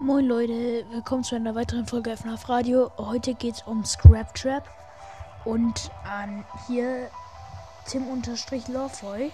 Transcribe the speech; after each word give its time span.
Moin 0.00 0.26
Leute, 0.26 0.84
willkommen 0.90 1.22
zu 1.22 1.36
einer 1.36 1.54
weiteren 1.54 1.86
Folge 1.86 2.16
FNAF 2.16 2.48
Radio. 2.48 2.90
Heute 2.96 3.34
geht 3.34 3.56
es 3.56 3.62
um 3.62 3.84
Scrap 3.84 4.34
Trap 4.34 4.64
und 5.44 5.90
an 6.04 6.44
hier 6.66 7.08
Tim 7.86 8.08
unterstrich 8.08 8.66
Lovefoy. 8.68 9.30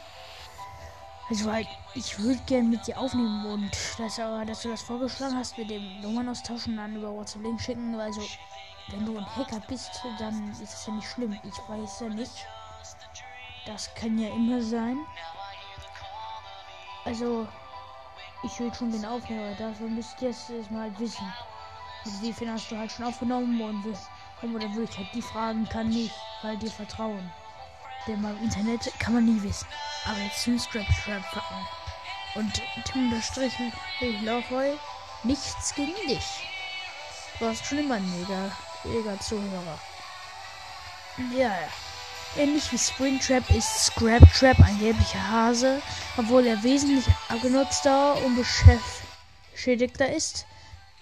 Also 1.31 1.51
halt, 1.51 1.67
ich 1.95 2.19
würde 2.19 2.39
gerne 2.47 2.69
mit 2.69 2.87
dir 2.87 2.99
aufnehmen 2.99 3.47
und 3.47 3.71
dass, 3.99 4.19
aber, 4.19 4.45
dass 4.45 4.63
du 4.63 4.69
das 4.69 4.83
vorgeschlagen 4.83 5.37
hast 5.37 5.57
mit 5.57 5.71
dem 5.71 6.01
Nummern 6.03 6.29
austauschen 6.29 6.73
und 6.73 6.79
dann 6.79 6.97
über 6.97 7.13
WhatsApp 7.13 7.43
Link 7.43 7.61
schicken. 7.61 7.99
Also 7.99 8.21
wenn 8.91 9.07
du 9.07 9.17
ein 9.17 9.37
Hacker 9.37 9.63
bist, 9.69 10.03
dann 10.19 10.51
ist 10.51 10.75
es 10.75 10.87
ja 10.87 10.93
nicht 10.93 11.09
schlimm. 11.09 11.39
Ich 11.45 11.69
weiß 11.69 12.01
ja 12.01 12.09
nicht. 12.09 12.47
Das 13.65 13.95
kann 13.95 14.19
ja 14.19 14.29
immer 14.35 14.61
sein. 14.61 14.99
Also 17.05 17.47
ich 18.43 18.59
will 18.61 18.73
schon 18.73 18.93
den 18.93 19.05
Aufnehmer, 19.05 19.55
dafür 19.55 19.89
müsst 19.89 20.21
ihr 20.23 20.31
es 20.31 20.71
mal 20.71 20.91
wissen. 20.99 21.33
Wie 22.21 22.33
viel 22.33 22.51
hast 22.51 22.71
du 22.71 22.77
halt 22.79 22.93
schon 22.93 23.07
aufgenommen 23.07 23.61
und 23.61 23.85
oder 24.43 24.73
würde 24.73 24.91
ich 24.91 24.99
halt 24.99 25.09
die 25.15 25.23
fragen, 25.23 25.69
kann 25.69 25.89
nicht, 25.89 26.15
weil 26.43 26.57
dir 26.57 26.71
vertrauen. 26.71 27.31
Denn 28.07 28.23
beim 28.23 28.41
Internet 28.43 28.93
kann 29.01 29.15
man 29.15 29.25
nie 29.25 29.43
wissen. 29.43 29.67
Aber 30.05 30.19
jetzt 30.19 30.43
zum 30.43 30.59
Scrap 30.59 30.87
Trap 31.05 31.23
packen. 31.33 31.67
Und 32.37 32.63
Tim 32.85 33.11
unterstrichen, 33.11 33.73
ich 34.01 34.23
laufe 34.23 34.79
nichts 35.25 35.75
gegen 35.75 35.95
dich. 36.07 36.47
Du 37.39 37.47
warst 37.47 37.67
schon 37.67 37.79
immer 37.79 37.97
ein 37.97 38.11
mega, 38.19 38.51
mega 38.85 39.19
Zuhörer. 39.21 39.79
Ja, 41.33 41.49
ja. 41.49 41.69
Ähnlich 42.39 42.71
wie 42.71 42.79
Springtrap 42.79 43.51
ist 43.51 43.87
Scrap 43.87 44.23
Trap 44.33 44.61
ein 44.61 44.79
gelblicher 44.79 45.29
Hase, 45.29 45.83
obwohl 46.17 46.47
er 46.47 46.63
wesentlich 46.63 47.05
abgenutzter 47.29 48.15
und 48.25 48.37
beschädigter 48.37 50.15
ist, 50.15 50.47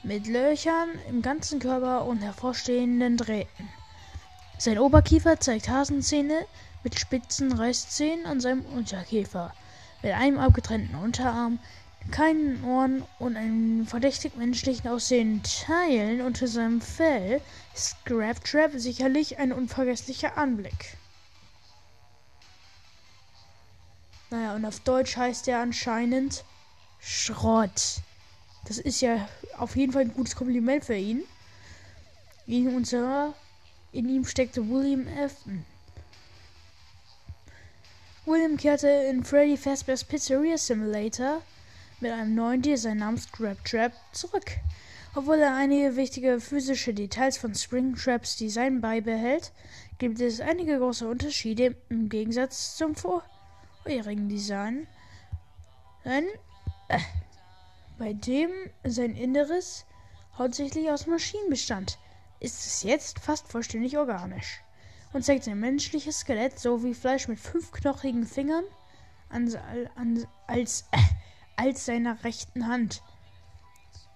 mit 0.02 0.26
Löchern 0.28 0.88
im 1.10 1.20
ganzen 1.20 1.58
Körper 1.60 2.06
und 2.06 2.22
hervorstehenden 2.22 3.18
Drähten. 3.18 3.68
Sein 4.56 4.78
Oberkiefer 4.78 5.38
zeigt 5.38 5.68
Hasenzähne 5.68 6.46
mit 6.82 6.98
spitzen 6.98 7.52
Reißzähnen 7.52 8.24
an 8.24 8.40
seinem 8.40 8.64
Unterkiefer, 8.64 9.52
mit 10.02 10.12
einem 10.12 10.38
abgetrennten 10.38 10.96
Unterarm, 10.96 11.58
keinen 12.10 12.64
Ohren 12.64 13.04
und 13.18 13.36
einem 13.36 13.86
verdächtig 13.86 14.36
menschlichen 14.36 14.88
aussehenden 14.88 15.42
Teilen 15.42 16.22
unter 16.22 16.46
seinem 16.46 16.80
Fell 16.80 17.42
ist 17.74 17.90
Scrap 18.06 18.42
Trap 18.42 18.70
sicherlich 18.76 19.38
ein 19.38 19.52
unvergesslicher 19.52 20.38
Anblick. 20.38 20.96
Und 24.56 24.64
auf 24.64 24.80
Deutsch 24.80 25.16
heißt 25.18 25.48
er 25.48 25.60
anscheinend 25.60 26.42
Schrott. 26.98 28.00
Das 28.64 28.78
ist 28.78 29.02
ja 29.02 29.28
auf 29.58 29.76
jeden 29.76 29.92
Fall 29.92 30.02
ein 30.02 30.14
gutes 30.14 30.34
Kompliment 30.34 30.86
für 30.86 30.96
ihn. 30.96 31.24
In, 32.46 32.74
unserer, 32.74 33.34
in 33.92 34.08
ihm 34.08 34.24
steckte 34.24 34.66
William 34.68 35.06
Afton. 35.22 35.64
William 38.24 38.56
kehrte 38.56 38.88
in 38.88 39.24
Freddy 39.24 39.58
Fazbear's 39.58 40.02
Pizzeria 40.02 40.56
Simulator 40.56 41.42
mit 42.00 42.12
einem 42.12 42.34
neuen 42.34 42.62
Design 42.62 42.96
namens 42.96 43.30
Grab 43.30 43.62
Trap 43.62 43.92
zurück. 44.12 44.52
Obwohl 45.14 45.36
er 45.36 45.54
einige 45.54 45.96
wichtige 45.96 46.40
physische 46.40 46.94
Details 46.94 47.36
von 47.36 47.54
Springtraps 47.54 48.36
Design 48.36 48.80
beibehält, 48.80 49.52
gibt 49.98 50.18
es 50.20 50.40
einige 50.40 50.78
große 50.78 51.06
Unterschiede 51.06 51.76
im 51.90 52.08
Gegensatz 52.08 52.76
zum 52.76 52.94
Vor 52.94 53.20
vorherigen 53.20 53.35
Design, 53.86 54.86
ein, 56.04 56.24
äh, 56.88 56.98
bei 57.98 58.12
dem 58.12 58.50
sein 58.84 59.14
Inneres 59.14 59.86
hauptsächlich 60.36 60.90
aus 60.90 61.06
Maschinen 61.06 61.50
bestand, 61.50 61.98
ist 62.40 62.66
es 62.66 62.82
jetzt 62.82 63.20
fast 63.20 63.48
vollständig 63.48 63.96
organisch 63.96 64.60
und 65.12 65.24
zeigt 65.24 65.46
ein 65.48 65.60
menschliches 65.60 66.20
Skelett 66.20 66.58
sowie 66.58 66.94
Fleisch 66.94 67.28
mit 67.28 67.38
fünf 67.38 67.70
knochigen 67.70 68.26
Fingern 68.26 68.64
an, 69.28 69.54
an, 69.94 70.26
als, 70.46 70.82
äh, 70.90 70.98
als 71.56 71.86
seiner 71.86 72.22
rechten 72.24 72.66
Hand. 72.66 73.02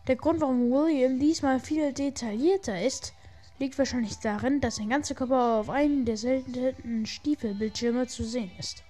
Der 0.09 0.17
Grund, 0.17 0.41
warum 0.41 0.71
William 0.71 1.19
diesmal 1.21 1.61
viel 1.61 1.93
detaillierter 1.93 2.83
ist, 2.83 3.13
liegt 3.61 3.79
wahrscheinlich 3.79 4.19
darin, 4.19 4.61
dass 4.61 4.77
sein 4.77 4.89
ganzer 4.89 5.15
Körper 5.15 5.61
auf 5.61 5.71
einem 5.71 6.05
der 6.05 6.17
seltenen 6.17 7.07
Stiefelbildschirme 7.07 8.09
zu 8.09 8.25
sehen 8.25 8.51
ist. 8.59 8.83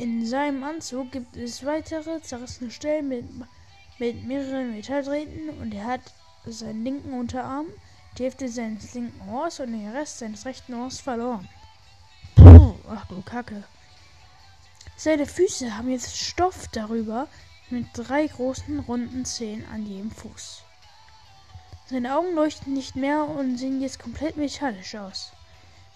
In 0.00 0.24
seinem 0.24 0.62
Anzug 0.62 1.10
gibt 1.10 1.36
es 1.36 1.64
weitere 1.66 2.22
zerrissene 2.22 2.70
Stellen 2.70 3.08
mit, 3.08 3.24
mit 3.98 4.24
mehreren 4.24 4.70
Metalldrähten 4.70 5.50
und 5.58 5.74
er 5.74 5.86
hat 5.86 6.14
seinen 6.46 6.84
linken 6.84 7.12
Unterarm, 7.14 7.66
die 8.16 8.22
Hälfte 8.22 8.48
seines 8.48 8.94
linken 8.94 9.28
Ohrs 9.28 9.58
und 9.58 9.72
den 9.72 9.90
Rest 9.90 10.20
seines 10.20 10.46
rechten 10.46 10.74
Ohrs 10.74 11.00
verloren. 11.00 11.48
Puh, 12.36 12.76
ach 12.88 13.08
du 13.08 13.22
Kacke. 13.22 13.64
Seine 14.96 15.26
Füße 15.26 15.76
haben 15.76 15.90
jetzt 15.90 16.16
Stoff 16.16 16.68
darüber 16.68 17.26
mit 17.68 17.86
drei 17.92 18.28
großen 18.28 18.78
runden 18.78 19.24
Zähnen 19.24 19.66
an 19.66 19.84
jedem 19.84 20.12
Fuß. 20.12 20.62
Seine 21.86 22.16
Augen 22.16 22.36
leuchten 22.36 22.72
nicht 22.72 22.94
mehr 22.94 23.24
und 23.24 23.56
sehen 23.56 23.80
jetzt 23.80 23.98
komplett 23.98 24.36
metallisch 24.36 24.94
aus. 24.94 25.32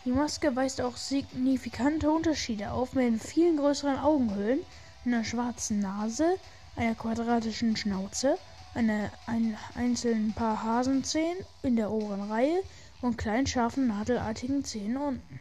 Die 0.04 0.10
Maske 0.10 0.56
weist 0.56 0.80
auch 0.80 0.96
signifikante 0.96 2.10
Unterschiede 2.10 2.72
auf 2.72 2.94
mit 2.94 3.22
vielen 3.22 3.56
größeren 3.56 4.00
Augenhöhlen, 4.00 4.58
einer 5.04 5.22
schwarzen 5.22 5.78
Nase, 5.78 6.38
einer 6.74 6.96
quadratischen 6.96 7.76
Schnauze, 7.76 8.36
einer, 8.74 9.12
ein 9.26 9.56
einzelnen 9.76 10.32
Paar 10.32 10.60
Hasenzähnen 10.64 11.44
in 11.62 11.76
der 11.76 11.92
oberen 11.92 12.32
Reihe 12.32 12.64
und 13.00 13.16
kleinen 13.16 13.46
scharfen 13.46 13.86
nadelartigen 13.86 14.64
Zähnen 14.64 14.96
unten. 14.96 15.40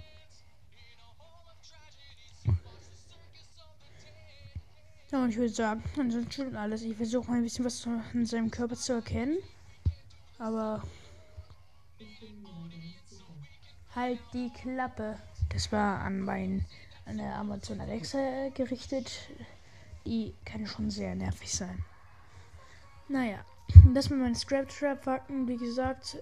Ja, 5.11 5.23
und 5.23 5.29
ich 5.29 5.37
würde 5.37 5.53
sagen, 5.53 5.83
ansonsten 5.97 6.55
alles. 6.55 6.83
Ich 6.83 6.95
versuche 6.95 7.29
mal 7.29 7.37
ein 7.37 7.43
bisschen 7.43 7.65
was 7.65 7.87
in 8.13 8.25
seinem 8.25 8.49
Körper 8.51 8.75
zu 8.75 8.93
erkennen. 8.93 9.37
Aber. 10.37 10.83
Halt 13.95 14.19
die 14.33 14.51
Klappe. 14.51 15.17
Das 15.51 15.71
war 15.71 16.01
an 16.01 16.19
meinen 16.19 16.63
der 17.17 17.35
Amazon 17.35 17.81
Alexa 17.81 18.49
gerichtet. 18.53 19.11
Die 20.05 20.33
kann 20.45 20.65
schon 20.65 20.89
sehr 20.89 21.15
nervig 21.15 21.53
sein. 21.53 21.83
Naja, 23.07 23.37
das 23.93 24.09
mit 24.09 24.19
meinen 24.19 24.35
Scrap 24.35 24.69
Trap 24.69 25.03
Fakten. 25.03 25.47
Wie 25.47 25.57
gesagt, 25.57 26.21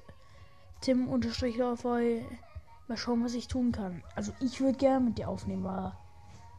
Tim 0.81 1.07
unterstrich 1.07 1.57
Mal 1.57 2.95
schauen, 2.95 3.23
was 3.23 3.33
ich 3.33 3.47
tun 3.47 3.71
kann. 3.71 4.01
Also 4.15 4.31
ich 4.39 4.61
würde 4.61 4.77
gerne 4.77 5.05
mit 5.05 5.17
dir 5.17 5.27
aufnehmen, 5.27 5.65
aber 5.65 5.97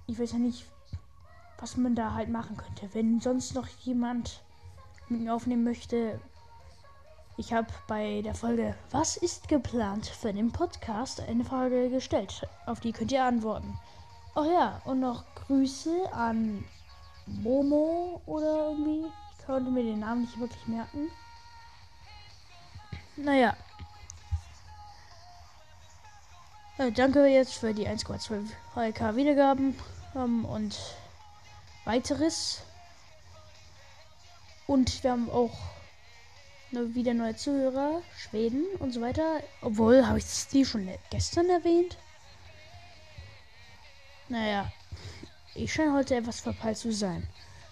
ich 0.06 0.18
weiß 0.18 0.32
ja 0.32 0.38
nicht, 0.38 0.66
was 1.58 1.76
man 1.76 1.94
da 1.94 2.14
halt 2.14 2.28
machen 2.28 2.56
könnte. 2.56 2.88
Wenn 2.92 3.20
sonst 3.20 3.54
noch 3.54 3.66
jemand 3.82 4.42
mit 5.08 5.22
mir 5.22 5.34
aufnehmen 5.34 5.64
möchte, 5.64 6.20
ich 7.38 7.52
habe 7.52 7.68
bei 7.86 8.20
der 8.22 8.34
Folge 8.34 8.74
Was 8.90 9.16
ist 9.16 9.48
geplant 9.48 10.06
für 10.06 10.32
den 10.32 10.50
Podcast 10.50 11.20
eine 11.20 11.44
Frage 11.44 11.88
gestellt. 11.88 12.46
Auf 12.66 12.80
die 12.80 12.92
könnt 12.92 13.12
ihr 13.12 13.24
antworten. 13.24 13.78
Oh 14.38 14.44
ja, 14.44 14.80
und 14.84 15.00
noch 15.00 15.24
Grüße 15.34 16.12
an 16.12 16.64
Momo 17.26 18.22
oder 18.24 18.68
irgendwie. 18.68 19.08
Ich 19.36 19.44
konnte 19.44 19.68
mir 19.68 19.82
den 19.82 19.98
Namen 19.98 20.20
nicht 20.20 20.38
wirklich 20.38 20.64
merken. 20.68 21.10
Naja. 23.16 23.56
Äh, 26.78 26.92
danke 26.92 27.26
jetzt 27.26 27.54
für 27.54 27.74
die 27.74 27.88
1,2k 27.88 29.16
Wiedergaben 29.16 29.76
ähm, 30.14 30.44
und 30.44 30.78
weiteres. 31.84 32.62
Und 34.68 35.02
wir 35.02 35.10
haben 35.10 35.28
auch 35.30 35.58
ne, 36.70 36.94
wieder 36.94 37.12
neue 37.12 37.34
Zuhörer, 37.34 38.02
Schweden 38.16 38.66
und 38.78 38.92
so 38.92 39.00
weiter. 39.00 39.40
Obwohl, 39.62 40.06
habe 40.06 40.18
ich 40.18 40.46
die 40.52 40.64
schon 40.64 40.88
gestern 41.10 41.50
erwähnt? 41.50 41.98
Naja, 44.28 44.70
ich 45.54 45.72
scheine 45.72 45.94
heute 45.94 46.16
etwas 46.16 46.40
verpeilt 46.40 46.76
zu 46.76 46.92
sein. 46.92 47.26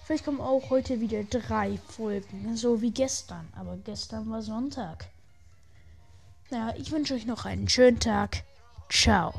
Vielleicht 0.05 0.25
kommen 0.25 0.41
auch 0.41 0.71
heute 0.71 1.01
wieder 1.01 1.25
drei 1.25 1.79
Folgen, 1.89 2.57
so 2.57 2.81
wie 2.81 2.91
gestern. 2.91 3.49
Aber 3.57 3.77
gestern 3.77 4.31
war 4.31 4.41
Sonntag. 4.41 5.09
Naja, 6.51 6.75
ich 6.79 6.91
wünsche 6.93 7.15
euch 7.15 7.27
noch 7.27 7.45
einen 7.45 7.69
schönen 7.69 7.99
Tag. 7.99 8.45
Ciao. 8.89 9.35